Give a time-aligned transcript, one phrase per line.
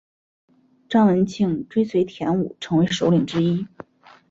[0.89, 3.67] 张文庆追随田五成为首领之一。